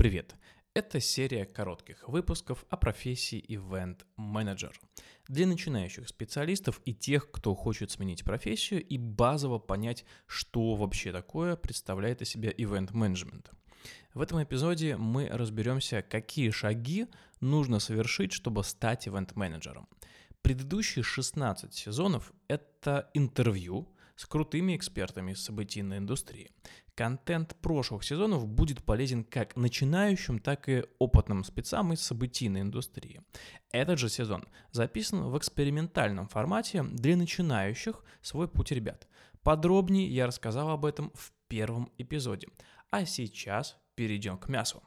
Привет! 0.00 0.34
Это 0.72 0.98
серия 0.98 1.44
коротких 1.44 2.08
выпусков 2.08 2.64
о 2.70 2.78
профессии 2.78 3.44
Event 3.50 3.98
Manager 4.16 4.72
для 5.28 5.46
начинающих 5.46 6.08
специалистов 6.08 6.80
и 6.86 6.94
тех, 6.94 7.30
кто 7.30 7.54
хочет 7.54 7.90
сменить 7.90 8.24
профессию 8.24 8.82
и 8.82 8.96
базово 8.96 9.58
понять, 9.58 10.06
что 10.26 10.74
вообще 10.74 11.12
такое 11.12 11.54
представляет 11.54 12.22
из 12.22 12.30
себя 12.30 12.50
Event 12.50 12.92
Management. 12.92 13.48
В 14.14 14.22
этом 14.22 14.42
эпизоде 14.42 14.96
мы 14.96 15.28
разберемся, 15.28 16.00
какие 16.00 16.48
шаги 16.48 17.06
нужно 17.42 17.78
совершить, 17.78 18.32
чтобы 18.32 18.64
стать 18.64 19.06
ивент-менеджером. 19.06 19.86
Предыдущие 20.40 21.02
16 21.02 21.74
сезонов— 21.74 22.32
это 22.48 23.10
интервью 23.12 23.86
с 24.20 24.26
крутыми 24.26 24.76
экспертами 24.76 25.32
из 25.32 25.42
событийной 25.42 25.96
индустрии. 25.96 26.50
Контент 26.94 27.56
прошлых 27.62 28.04
сезонов 28.04 28.46
будет 28.46 28.84
полезен 28.84 29.24
как 29.24 29.56
начинающим, 29.56 30.40
так 30.40 30.68
и 30.68 30.84
опытным 30.98 31.42
спецам 31.42 31.94
из 31.94 32.02
событийной 32.02 32.60
индустрии. 32.60 33.22
Этот 33.72 33.98
же 33.98 34.10
сезон 34.10 34.44
записан 34.72 35.30
в 35.30 35.38
экспериментальном 35.38 36.28
формате 36.28 36.82
для 36.82 37.16
начинающих 37.16 38.04
свой 38.20 38.46
путь 38.46 38.72
ребят. 38.72 39.08
Подробнее 39.42 40.06
я 40.06 40.26
рассказал 40.26 40.68
об 40.68 40.84
этом 40.84 41.12
в 41.14 41.32
первом 41.48 41.90
эпизоде. 41.96 42.48
А 42.90 43.06
сейчас 43.06 43.78
перейдем 43.94 44.36
к 44.36 44.48
мясу. 44.48 44.82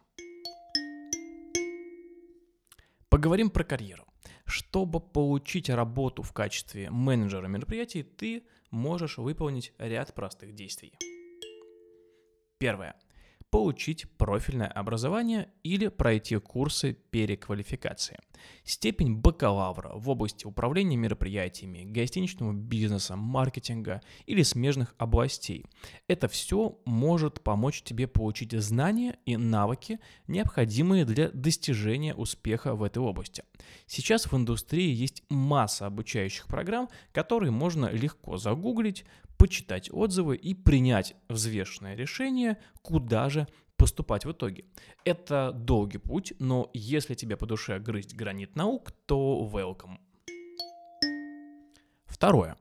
Поговорим 3.10 3.50
про 3.50 3.64
карьеру. 3.64 4.06
Чтобы 4.46 5.00
получить 5.00 5.70
работу 5.70 6.24
в 6.24 6.34
качестве 6.34 6.90
менеджера 6.90 7.48
мероприятий, 7.48 8.04
ты 8.04 8.44
можешь 8.72 9.18
выполнить 9.18 9.74
ряд 9.78 10.14
простых 10.14 10.54
действий. 10.54 10.94
Первое. 12.58 12.96
Получить 13.50 14.10
профильное 14.18 14.68
образование 14.68 15.53
или 15.64 15.88
пройти 15.88 16.38
курсы 16.38 16.94
переквалификации. 16.94 18.20
Степень 18.66 19.16
бакалавра 19.16 19.94
в 19.96 20.10
области 20.10 20.46
управления 20.46 20.98
мероприятиями, 20.98 21.84
гостиничного 21.86 22.52
бизнеса, 22.52 23.16
маркетинга 23.16 24.02
или 24.26 24.44
смежных 24.44 24.94
областей. 24.98 25.66
Это 26.08 26.28
все 26.28 26.78
может 26.86 27.42
помочь 27.42 27.82
тебе 27.84 28.08
получить 28.08 28.52
знания 28.52 29.18
и 29.26 29.38
навыки, 29.38 30.00
необходимые 30.28 31.06
для 31.06 31.30
достижения 31.30 32.14
успеха 32.14 32.76
в 32.76 32.84
этой 32.84 33.00
области. 33.00 33.44
Сейчас 33.88 34.26
в 34.26 34.36
индустрии 34.36 34.94
есть 34.94 35.24
масса 35.30 35.86
обучающих 35.86 36.48
программ, 36.48 36.90
которые 37.14 37.52
можно 37.52 37.86
легко 37.90 38.36
загуглить, 38.38 39.06
почитать 39.38 39.90
отзывы 39.92 40.36
и 40.36 40.54
принять 40.54 41.16
взвешенное 41.28 41.96
решение, 41.96 42.58
куда 42.82 43.30
же 43.30 43.48
поступать 43.84 44.24
в 44.24 44.32
итоге. 44.32 44.64
Это 45.04 45.52
долгий 45.52 45.98
путь, 45.98 46.32
но 46.40 46.70
если 46.74 47.16
тебе 47.16 47.36
по 47.36 47.46
душе 47.46 47.80
грызть 47.80 48.16
гранит 48.16 48.56
наук, 48.56 48.92
то 49.06 49.50
welcome. 49.52 49.98
Второе. 52.06 52.56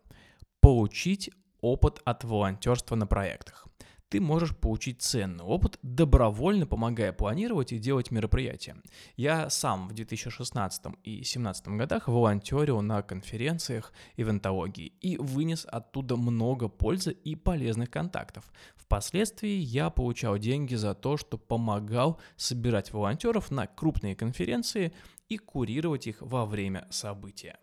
Получить 0.60 1.30
опыт 1.60 2.00
от 2.04 2.24
волонтерства 2.24 2.96
на 2.96 3.06
проектах 3.06 3.68
ты 4.12 4.20
можешь 4.20 4.54
получить 4.54 5.00
ценный 5.00 5.42
опыт, 5.42 5.78
добровольно 5.82 6.66
помогая 6.66 7.14
планировать 7.14 7.72
и 7.72 7.78
делать 7.78 8.10
мероприятия. 8.10 8.76
Я 9.16 9.48
сам 9.48 9.88
в 9.88 9.94
2016 9.94 10.84
и 11.02 11.14
2017 11.14 11.68
годах 11.68 12.08
волонтерил 12.08 12.82
на 12.82 13.00
конференциях 13.00 13.90
ивентологии 14.18 14.92
и 15.00 15.16
вынес 15.16 15.66
оттуда 15.66 16.16
много 16.16 16.68
пользы 16.68 17.12
и 17.12 17.34
полезных 17.36 17.90
контактов. 17.90 18.52
Впоследствии 18.76 19.56
я 19.56 19.88
получал 19.88 20.36
деньги 20.36 20.74
за 20.74 20.94
то, 20.94 21.16
что 21.16 21.38
помогал 21.38 22.20
собирать 22.36 22.92
волонтеров 22.92 23.50
на 23.50 23.66
крупные 23.66 24.14
конференции 24.14 24.92
и 25.30 25.38
курировать 25.38 26.06
их 26.06 26.20
во 26.20 26.44
время 26.44 26.86
события. 26.90 27.56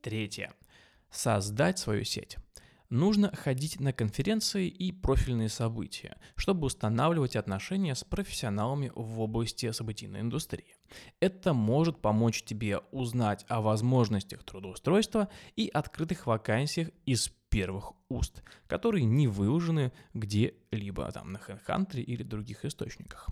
Третье. 0.00 0.54
Создать 1.10 1.78
свою 1.78 2.04
сеть 2.04 2.38
нужно 2.90 3.34
ходить 3.34 3.80
на 3.80 3.92
конференции 3.92 4.68
и 4.68 4.92
профильные 4.92 5.48
события, 5.48 6.16
чтобы 6.36 6.66
устанавливать 6.66 7.36
отношения 7.36 7.94
с 7.94 8.04
профессионалами 8.04 8.92
в 8.94 9.20
области 9.20 9.70
событийной 9.70 10.20
индустрии. 10.20 10.76
Это 11.20 11.54
может 11.54 12.00
помочь 12.00 12.42
тебе 12.42 12.78
узнать 12.90 13.46
о 13.48 13.60
возможностях 13.60 14.42
трудоустройства 14.44 15.28
и 15.56 15.68
открытых 15.68 16.26
вакансиях 16.26 16.88
из 17.06 17.32
первых 17.48 17.92
уст, 18.08 18.42
которые 18.66 19.04
не 19.04 19.28
выложены 19.28 19.92
где-либо 20.14 21.10
там 21.12 21.32
на 21.32 21.38
HeadHunter 21.38 22.00
или 22.00 22.22
других 22.22 22.64
источниках. 22.64 23.28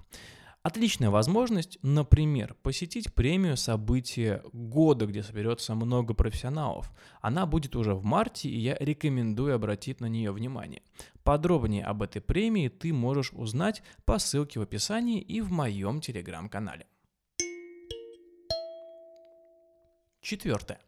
Отличная 0.69 1.09
возможность, 1.09 1.79
например, 1.81 2.55
посетить 2.63 3.15
премию 3.15 3.57
события 3.57 4.43
года, 4.53 5.07
где 5.07 5.23
соберется 5.23 5.75
много 5.75 6.13
профессионалов. 6.13 6.93
Она 7.23 7.47
будет 7.47 7.75
уже 7.75 7.95
в 7.95 8.05
марте, 8.05 8.51
и 8.51 8.59
я 8.59 8.77
рекомендую 8.79 9.55
обратить 9.55 10.03
на 10.03 10.11
нее 10.11 10.31
внимание. 10.31 10.83
Подробнее 11.23 11.87
об 11.87 12.03
этой 12.03 12.21
премии 12.21 12.69
ты 12.69 12.93
можешь 12.93 13.33
узнать 13.33 13.83
по 14.05 14.19
ссылке 14.19 14.61
в 14.61 14.63
описании 14.63 15.23
и 15.23 15.41
в 15.41 15.51
моем 15.51 16.03
телеграм-канале. 16.03 16.87
Четвертое. 20.21 20.81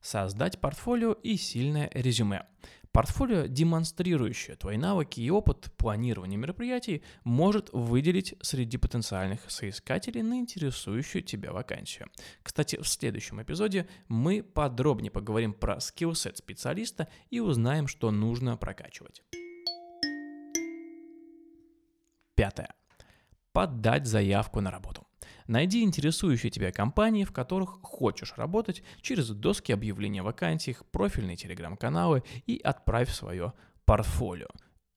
Создать 0.00 0.60
портфолио 0.60 1.12
и 1.12 1.36
сильное 1.36 1.90
резюме. 1.92 2.46
Портфолио, 2.94 3.46
демонстрирующее 3.46 4.54
твои 4.54 4.76
навыки 4.76 5.18
и 5.18 5.28
опыт 5.28 5.72
планирования 5.76 6.38
мероприятий, 6.38 7.02
может 7.24 7.68
выделить 7.72 8.36
среди 8.40 8.76
потенциальных 8.76 9.50
соискателей 9.50 10.22
на 10.22 10.38
интересующую 10.38 11.24
тебя 11.24 11.52
вакансию. 11.52 12.08
Кстати, 12.44 12.80
в 12.80 12.86
следующем 12.86 13.42
эпизоде 13.42 13.88
мы 14.06 14.44
подробнее 14.44 15.10
поговорим 15.10 15.54
про 15.54 15.80
скиллсет 15.80 16.36
специалиста 16.36 17.08
и 17.30 17.40
узнаем, 17.40 17.88
что 17.88 18.12
нужно 18.12 18.56
прокачивать. 18.56 19.24
Пятое. 22.36 22.72
Подать 23.52 24.06
заявку 24.06 24.60
на 24.60 24.70
работу. 24.70 25.04
Найди 25.46 25.82
интересующие 25.82 26.50
тебя 26.50 26.72
компании, 26.72 27.24
в 27.24 27.32
которых 27.32 27.80
хочешь 27.82 28.34
работать 28.36 28.82
через 29.02 29.28
доски 29.28 29.72
объявления 29.72 30.22
о 30.22 30.24
вакансиях, 30.24 30.84
профильные 30.86 31.36
телеграм-каналы 31.36 32.22
и 32.46 32.58
отправь 32.58 33.10
свое 33.10 33.52
портфолио. 33.84 34.48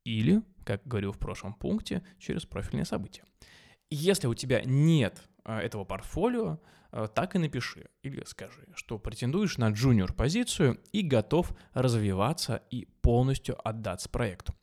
Или, 0.06 0.42
как 0.64 0.88
говорил 0.88 1.12
в 1.12 1.20
прошлом 1.20 1.54
пункте, 1.54 2.02
через 2.18 2.46
профильные 2.46 2.86
события. 2.86 3.24
Если 3.90 4.28
у 4.28 4.34
тебя 4.34 4.62
нет 4.64 5.22
э, 5.44 5.58
этого 5.58 5.84
портфолио, 5.84 6.60
э, 6.94 7.08
так 7.14 7.36
и 7.36 7.40
напиши 7.40 7.90
или 8.02 8.24
скажи, 8.26 8.68
что 8.74 9.00
претендуешь 9.00 9.58
на 9.58 9.70
джуниор 9.70 10.14
позицию 10.14 10.80
и 10.94 11.02
готов 11.02 11.52
развиваться 11.74 12.64
и 12.70 12.86
полностью 13.02 13.58
отдаться 13.68 14.10
проекту. 14.10 14.54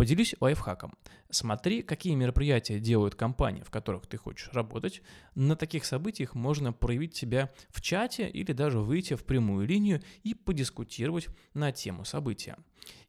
Поделюсь 0.00 0.34
лайфхаком. 0.40 0.94
Смотри, 1.28 1.82
какие 1.82 2.14
мероприятия 2.14 2.80
делают 2.80 3.16
компании, 3.16 3.62
в 3.62 3.70
которых 3.70 4.06
ты 4.06 4.16
хочешь 4.16 4.48
работать. 4.54 5.02
На 5.34 5.56
таких 5.56 5.84
событиях 5.84 6.34
можно 6.34 6.72
проявить 6.72 7.14
себя 7.14 7.52
в 7.68 7.82
чате 7.82 8.26
или 8.26 8.54
даже 8.54 8.78
выйти 8.78 9.12
в 9.12 9.24
прямую 9.24 9.66
линию 9.66 10.00
и 10.22 10.32
подискутировать 10.32 11.28
на 11.52 11.70
тему 11.70 12.06
события. 12.06 12.56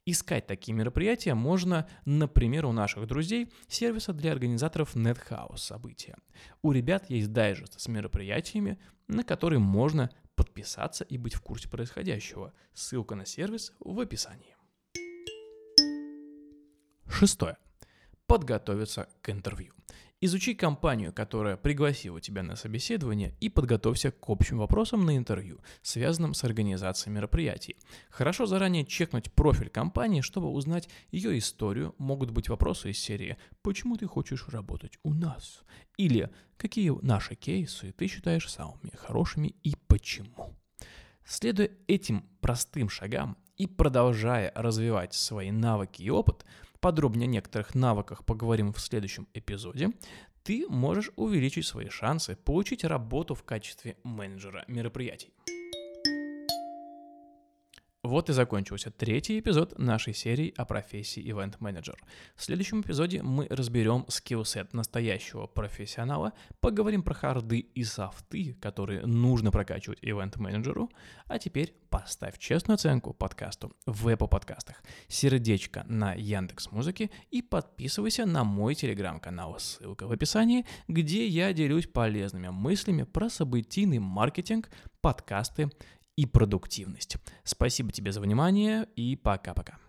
Искать 0.06 0.48
такие 0.48 0.74
мероприятия 0.74 1.34
можно, 1.34 1.88
например, 2.04 2.66
у 2.66 2.74
наших 2.74 3.08
друзей 3.08 3.54
сервиса 3.70 4.12
для 4.12 4.34
организаторов 4.34 4.94
NetHouse 4.94 5.60
события. 5.60 6.18
У 6.62 6.74
ребят 6.74 7.10
есть 7.10 7.32
дайджест 7.32 7.80
с 7.80 7.88
мероприятиями, 7.88 8.78
на 9.08 9.24
которые 9.24 9.60
можно 9.60 10.10
подписаться 10.36 11.06
и 11.06 11.18
быть 11.18 11.36
в 11.36 11.42
курсе 11.42 11.70
происходящего. 11.70 12.52
Ссылка 12.74 13.16
на 13.16 13.26
сервис 13.26 13.72
в 13.80 13.98
описании. 13.98 14.58
Шестое. 17.12 17.58
Подготовиться 18.26 19.10
к 19.22 19.30
интервью. 19.30 19.74
Изучи 20.22 20.54
компанию, 20.54 21.12
которая 21.12 21.58
пригласила 21.58 22.22
тебя 22.22 22.44
на 22.44 22.56
собеседование, 22.56 23.36
и 23.40 23.50
подготовься 23.50 24.12
к 24.12 24.30
общим 24.30 24.60
вопросам 24.60 25.06
на 25.06 25.18
интервью, 25.18 25.60
связанным 25.82 26.34
с 26.34 26.44
организацией 26.44 27.14
мероприятий. 27.14 27.76
Хорошо 28.10 28.46
заранее 28.46 28.86
чекнуть 28.86 29.32
профиль 29.34 29.70
компании, 29.70 30.22
чтобы 30.22 30.50
узнать 30.50 30.90
ее 31.12 31.38
историю. 31.38 31.96
Могут 31.98 32.32
быть 32.32 32.50
вопросы 32.50 32.92
из 32.92 33.00
серии 33.00 33.38
«Почему 33.62 33.98
ты 33.98 34.06
хочешь 34.06 34.48
работать 34.48 34.98
у 35.04 35.14
нас?» 35.14 35.64
или 35.98 36.30
«Какие 36.56 36.94
наши 37.04 37.36
кейсы 37.36 37.92
ты 37.92 38.08
считаешь 38.08 38.50
самыми 38.50 38.96
хорошими 38.96 39.56
и 39.64 39.76
почему?» 39.88 40.56
Следуя 41.26 41.72
этим 41.88 42.26
простым 42.42 42.90
шагам 42.90 43.38
и 43.58 43.66
продолжая 43.68 44.52
развивать 44.56 45.14
свои 45.14 45.52
навыки 45.52 46.04
и 46.04 46.10
опыт– 46.10 46.46
Подробнее 46.82 47.28
о 47.28 47.32
некоторых 47.32 47.76
навыках 47.76 48.26
поговорим 48.26 48.74
в 48.74 48.82
следующем 48.82 49.28
эпизоде. 49.36 49.92
Ты 50.44 50.66
можешь 50.68 51.12
увеличить 51.16 51.68
свои 51.68 51.90
шансы 51.90 52.36
получить 52.36 52.84
работу 52.84 53.36
в 53.36 53.44
качестве 53.44 53.98
менеджера 54.04 54.66
мероприятий. 54.68 55.32
Вот 58.04 58.32
и 58.32 58.34
закончился 58.34 58.90
третий 58.90 59.40
эпизод 59.40 59.78
нашей 59.78 60.16
серии 60.16 60.52
о 60.58 60.66
профессии 60.66 61.24
Event 61.24 61.60
Manager. 61.60 61.94
В 62.36 62.44
следующем 62.44 62.82
эпизоде 62.82 63.22
мы 63.22 63.46
разберем 63.48 64.06
скиллсет 64.08 64.74
настоящего 64.74 65.46
профессионала, 65.46 66.34
поговорим 66.62 67.04
про 67.04 67.14
харды 67.14 67.60
и 67.60 67.84
софты, 67.84 68.58
которые 68.60 69.06
нужно 69.06 69.52
прокачивать 69.52 70.00
Event 70.04 70.40
менеджеру 70.40 70.90
а 71.32 71.40
теперь 71.40 71.74
поставь 71.90 72.38
честную 72.38 72.76
оценку 72.76 73.14
подкасту 73.14 73.72
в 73.86 74.10
Apple 74.10 74.28
подкастах, 74.28 74.84
сердечко 75.08 75.86
на 75.88 76.14
Яндекс 76.14 76.72
Музыке 76.72 77.10
и 77.30 77.42
подписывайся 77.42 78.26
на 78.26 78.44
мой 78.44 78.76
телеграм-канал, 78.76 79.58
ссылка 79.58 80.08
в 80.08 80.12
описании, 80.12 80.66
где 80.90 81.26
я 81.26 81.54
делюсь 81.54 81.88
полезными 81.88 82.50
мыслями 82.50 83.04
про 83.04 83.30
событийный 83.30 84.00
маркетинг, 84.00 84.70
подкасты 85.00 85.72
и 86.22 86.28
продуктивность. 86.28 87.18
Спасибо 87.44 87.92
тебе 87.92 88.12
за 88.12 88.22
внимание 88.22 88.88
и 88.96 89.16
пока-пока. 89.16 89.80